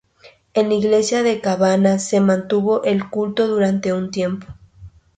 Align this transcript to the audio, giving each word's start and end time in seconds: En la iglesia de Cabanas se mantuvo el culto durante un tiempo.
En 0.55 0.69
la 0.69 0.73
iglesia 0.73 1.21
de 1.21 1.41
Cabanas 1.41 2.09
se 2.09 2.21
mantuvo 2.21 2.83
el 2.85 3.07
culto 3.11 3.47
durante 3.47 3.93
un 3.93 4.09
tiempo. 4.09 4.47